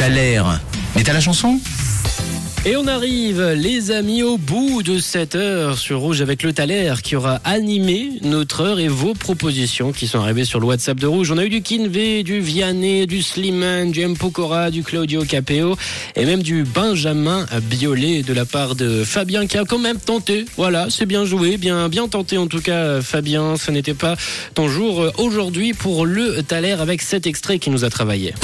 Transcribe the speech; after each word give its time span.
T'as 0.00 0.08
l'air. 0.08 0.58
Mais 0.96 1.02
t'as 1.02 1.12
la 1.12 1.20
chanson? 1.20 1.60
Et 2.66 2.76
on 2.76 2.86
arrive, 2.86 3.42
les 3.56 3.90
amis, 3.90 4.22
au 4.22 4.36
bout 4.36 4.82
de 4.82 4.98
cette 4.98 5.34
heure 5.34 5.78
sur 5.78 6.00
Rouge 6.00 6.20
avec 6.20 6.42
le 6.42 6.52
Thaler 6.52 6.92
qui 7.02 7.16
aura 7.16 7.40
animé 7.44 8.18
notre 8.20 8.60
heure 8.60 8.78
et 8.78 8.88
vos 8.88 9.14
propositions 9.14 9.92
qui 9.92 10.06
sont 10.06 10.18
arrivées 10.20 10.44
sur 10.44 10.60
le 10.60 10.66
WhatsApp 10.66 11.00
de 11.00 11.06
Rouge. 11.06 11.30
On 11.30 11.38
a 11.38 11.44
eu 11.46 11.48
du 11.48 11.62
Kinvey, 11.62 12.22
du 12.22 12.40
Vianney, 12.40 13.06
du 13.06 13.22
Slimane, 13.22 13.92
du 13.92 14.02
M. 14.02 14.14
Pokora, 14.14 14.70
du 14.70 14.82
Claudio 14.82 15.24
Capeo 15.24 15.74
et 16.16 16.26
même 16.26 16.42
du 16.42 16.64
Benjamin 16.64 17.46
Biolay 17.62 18.22
de 18.22 18.34
la 18.34 18.44
part 18.44 18.74
de 18.74 19.04
Fabien 19.04 19.46
qui 19.46 19.56
a 19.56 19.64
quand 19.64 19.78
même 19.78 19.98
tenté. 19.98 20.44
Voilà, 20.58 20.88
c'est 20.90 21.06
bien 21.06 21.24
joué, 21.24 21.56
bien, 21.56 21.88
bien 21.88 22.08
tenté 22.08 22.36
en 22.36 22.46
tout 22.46 22.60
cas, 22.60 23.00
Fabien. 23.00 23.56
Ce 23.56 23.70
n'était 23.70 23.94
pas 23.94 24.16
ton 24.52 24.68
jour 24.68 25.00
euh, 25.00 25.12
aujourd'hui 25.16 25.72
pour 25.72 26.04
le 26.04 26.42
Thaler 26.42 26.76
avec 26.78 27.00
cet 27.00 27.26
extrait 27.26 27.58
qui 27.58 27.70
nous 27.70 27.86
a 27.86 27.88
travaillé. 27.88 28.34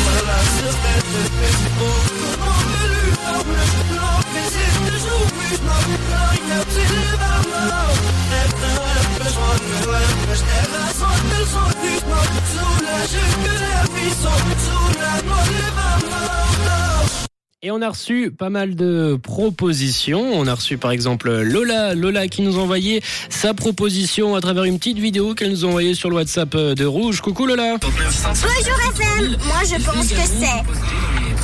Et 17.62 17.71
on 17.72 17.82
a 17.82 17.89
reçu 17.89 18.30
pas 18.30 18.49
mal 18.49 18.76
de 18.76 19.18
propositions. 19.21 20.22
On 20.35 20.46
a 20.46 20.54
reçu 20.54 20.79
par 20.79 20.93
exemple 20.93 21.43
Lola, 21.43 21.94
Lola 21.94 22.29
qui 22.29 22.43
nous 22.43 22.58
a 22.58 22.62
envoyé 22.62 23.02
sa 23.29 23.54
proposition 23.54 24.36
à 24.36 24.40
travers 24.40 24.64
une 24.64 24.79
petite 24.79 24.99
vidéo 24.99 25.35
qu'elle 25.35 25.50
nous 25.50 25.64
a 25.64 25.68
envoyée 25.68 25.94
sur 25.94 26.08
le 26.08 26.14
WhatsApp 26.16 26.54
de 26.54 26.85
Rouge. 26.85 27.21
Coucou 27.21 27.44
Lola. 27.44 27.77
Bonjour 27.80 28.79
FM, 28.94 29.36
moi 29.46 29.63
je 29.64 29.85
pense 29.85 30.08
que 30.11 30.21
c'est 30.38 30.63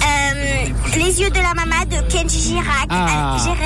euh, 0.03 0.97
les 0.97 1.21
yeux 1.21 1.31
de 1.31 1.41
la 1.41 1.55
maman 1.55 1.85
de 1.87 2.09
Kenji 2.09 2.41
Girac. 2.41 2.87
Ah. 2.89 3.37
Euh, 3.37 3.62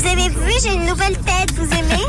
Vous 0.00 0.08
avez 0.08 0.28
vu, 0.28 0.52
j'ai 0.62 0.72
une 0.72 0.86
nouvelle 0.86 1.16
tête, 1.18 1.52
vous 1.56 1.64
aimez 1.64 2.02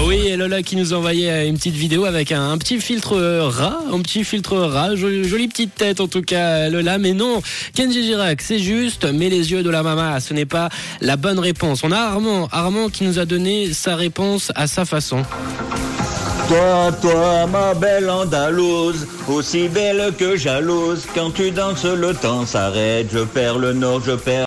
Oui, 0.06 0.26
et 0.26 0.36
Lola 0.36 0.62
qui 0.62 0.74
nous 0.74 0.94
a 0.94 0.96
envoyé 0.96 1.30
euh, 1.30 1.46
une 1.46 1.56
petite 1.58 1.74
vidéo 1.74 2.06
avec 2.06 2.32
un, 2.32 2.50
un 2.50 2.56
petit 2.56 2.80
filtre 2.80 3.18
euh, 3.18 3.46
rat, 3.46 3.78
un 3.92 4.00
petit 4.00 4.24
filtre 4.24 4.56
rat, 4.56 4.96
jolie, 4.96 5.28
jolie 5.28 5.48
petite 5.48 5.74
tête 5.74 6.00
en 6.00 6.08
tout 6.08 6.22
cas 6.22 6.70
Lola, 6.70 6.96
mais 6.96 7.12
non, 7.12 7.42
Kenji 7.74 8.04
Girac, 8.04 8.40
c'est 8.40 8.58
juste, 8.58 9.04
mais 9.04 9.28
les 9.28 9.52
yeux 9.52 9.62
de 9.62 9.68
la 9.68 9.82
maman, 9.82 10.18
ce 10.18 10.32
n'est 10.32 10.46
pas 10.46 10.70
la 11.02 11.16
bonne 11.16 11.38
réponse. 11.38 11.84
On 11.84 11.92
a 11.92 11.98
Armand, 11.98 12.48
Armand 12.50 12.88
qui 12.88 13.04
nous 13.04 13.18
a 13.18 13.26
donné 13.26 13.74
sa 13.74 13.96
réponse 13.96 14.50
à 14.54 14.66
sa 14.66 14.86
façon. 14.86 15.24
Toi, 16.48 16.92
toi, 17.00 17.46
ma 17.46 17.72
belle 17.72 18.10
Andalouse, 18.10 19.06
aussi 19.28 19.68
belle 19.68 20.12
que 20.18 20.36
jalouse, 20.36 21.06
quand 21.14 21.30
tu 21.30 21.50
danses 21.50 21.86
le 21.86 22.12
temps 22.12 22.44
s'arrête, 22.44 23.06
je 23.10 23.20
perds 23.20 23.58
le 23.58 23.72
nord, 23.72 24.02
je 24.04 24.12
perds 24.12 24.42